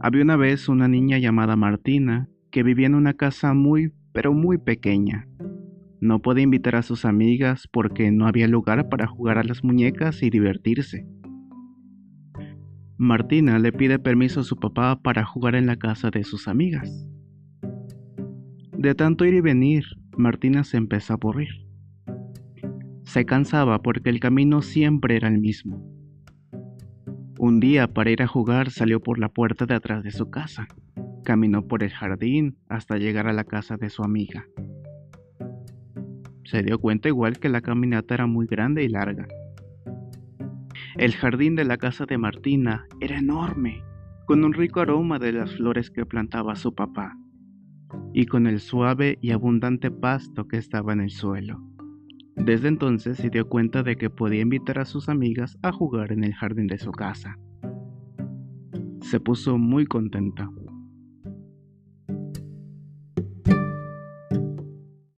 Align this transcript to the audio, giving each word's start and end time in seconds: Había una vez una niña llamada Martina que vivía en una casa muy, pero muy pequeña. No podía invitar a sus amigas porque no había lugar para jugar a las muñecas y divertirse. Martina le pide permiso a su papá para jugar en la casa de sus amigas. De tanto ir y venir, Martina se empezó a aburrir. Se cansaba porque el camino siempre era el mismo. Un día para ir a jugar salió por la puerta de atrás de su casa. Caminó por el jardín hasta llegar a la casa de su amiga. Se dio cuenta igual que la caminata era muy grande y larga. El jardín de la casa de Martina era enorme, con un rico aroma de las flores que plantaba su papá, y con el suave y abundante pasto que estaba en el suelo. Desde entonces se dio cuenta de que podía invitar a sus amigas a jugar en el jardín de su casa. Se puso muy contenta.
Había 0.00 0.22
una 0.22 0.36
vez 0.36 0.68
una 0.68 0.88
niña 0.88 1.18
llamada 1.18 1.56
Martina 1.56 2.28
que 2.50 2.62
vivía 2.62 2.86
en 2.86 2.94
una 2.94 3.14
casa 3.14 3.54
muy, 3.54 3.92
pero 4.12 4.32
muy 4.32 4.58
pequeña. 4.58 5.26
No 6.00 6.20
podía 6.20 6.44
invitar 6.44 6.76
a 6.76 6.82
sus 6.82 7.04
amigas 7.04 7.68
porque 7.70 8.10
no 8.10 8.26
había 8.26 8.48
lugar 8.48 8.88
para 8.88 9.06
jugar 9.06 9.38
a 9.38 9.44
las 9.44 9.62
muñecas 9.62 10.22
y 10.22 10.30
divertirse. 10.30 11.06
Martina 12.96 13.58
le 13.58 13.72
pide 13.72 13.98
permiso 13.98 14.40
a 14.40 14.44
su 14.44 14.56
papá 14.56 15.00
para 15.00 15.24
jugar 15.24 15.54
en 15.54 15.66
la 15.66 15.76
casa 15.76 16.10
de 16.10 16.24
sus 16.24 16.48
amigas. 16.48 17.06
De 18.76 18.94
tanto 18.94 19.24
ir 19.24 19.34
y 19.34 19.40
venir, 19.40 19.84
Martina 20.16 20.64
se 20.64 20.76
empezó 20.76 21.12
a 21.12 21.16
aburrir. 21.16 21.48
Se 23.02 23.24
cansaba 23.24 23.82
porque 23.82 24.10
el 24.10 24.20
camino 24.20 24.62
siempre 24.62 25.16
era 25.16 25.28
el 25.28 25.38
mismo. 25.38 25.82
Un 27.42 27.58
día 27.58 27.86
para 27.86 28.10
ir 28.10 28.22
a 28.22 28.26
jugar 28.26 28.70
salió 28.70 29.00
por 29.00 29.18
la 29.18 29.30
puerta 29.30 29.64
de 29.64 29.74
atrás 29.74 30.04
de 30.04 30.10
su 30.10 30.28
casa. 30.28 30.68
Caminó 31.24 31.66
por 31.66 31.82
el 31.82 31.88
jardín 31.88 32.58
hasta 32.68 32.98
llegar 32.98 33.26
a 33.28 33.32
la 33.32 33.44
casa 33.44 33.78
de 33.78 33.88
su 33.88 34.02
amiga. 34.02 34.44
Se 36.44 36.62
dio 36.62 36.78
cuenta 36.78 37.08
igual 37.08 37.38
que 37.38 37.48
la 37.48 37.62
caminata 37.62 38.12
era 38.12 38.26
muy 38.26 38.46
grande 38.46 38.84
y 38.84 38.88
larga. 38.88 39.26
El 40.98 41.14
jardín 41.14 41.56
de 41.56 41.64
la 41.64 41.78
casa 41.78 42.04
de 42.04 42.18
Martina 42.18 42.86
era 43.00 43.16
enorme, 43.16 43.82
con 44.26 44.44
un 44.44 44.52
rico 44.52 44.80
aroma 44.80 45.18
de 45.18 45.32
las 45.32 45.56
flores 45.56 45.90
que 45.90 46.04
plantaba 46.04 46.56
su 46.56 46.74
papá, 46.74 47.16
y 48.12 48.26
con 48.26 48.46
el 48.46 48.60
suave 48.60 49.16
y 49.22 49.30
abundante 49.30 49.90
pasto 49.90 50.46
que 50.46 50.58
estaba 50.58 50.92
en 50.92 51.00
el 51.00 51.10
suelo. 51.10 51.69
Desde 52.44 52.68
entonces 52.68 53.18
se 53.18 53.28
dio 53.28 53.48
cuenta 53.48 53.82
de 53.82 53.96
que 53.96 54.08
podía 54.08 54.40
invitar 54.40 54.78
a 54.78 54.86
sus 54.86 55.08
amigas 55.08 55.58
a 55.62 55.72
jugar 55.72 56.10
en 56.10 56.24
el 56.24 56.34
jardín 56.34 56.66
de 56.68 56.78
su 56.78 56.90
casa. 56.90 57.38
Se 59.02 59.20
puso 59.20 59.58
muy 59.58 59.84
contenta. 59.84 60.48